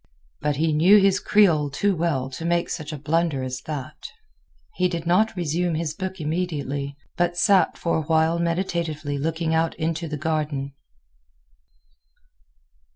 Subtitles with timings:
[0.39, 4.07] but he knew his Creole too well to make such a blunder as that.
[4.73, 9.75] He did not resume his book immediately, but sat for a while meditatively looking out
[9.75, 10.73] into the garden.